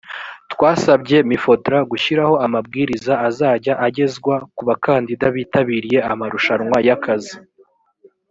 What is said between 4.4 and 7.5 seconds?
ku bakandida bitabiriye amarushwana ya kazi